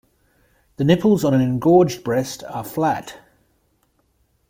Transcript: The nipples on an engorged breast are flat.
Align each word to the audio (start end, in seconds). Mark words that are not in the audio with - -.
The 0.77 0.83
nipples 0.83 1.23
on 1.23 1.35
an 1.35 1.41
engorged 1.41 2.03
breast 2.03 2.43
are 2.45 2.63
flat. 2.63 3.19